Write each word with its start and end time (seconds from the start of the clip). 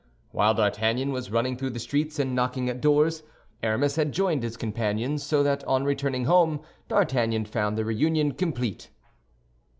While 0.31 0.55
D'Artagnan 0.55 1.11
was 1.11 1.29
running 1.29 1.55
through 1.55 1.69
the 1.69 1.79
streets 1.79 2.17
and 2.17 2.33
knocking 2.33 2.67
at 2.71 2.81
doors, 2.81 3.21
Aramis 3.61 3.97
had 3.97 4.11
joined 4.11 4.41
his 4.41 4.57
companions; 4.57 5.21
so 5.21 5.43
that 5.43 5.63
on 5.65 5.83
returning 5.85 6.25
home 6.25 6.61
D'Artagnan 6.87 7.45
found 7.45 7.77
the 7.77 7.85
reunion 7.85 8.31
complete. 8.31 8.89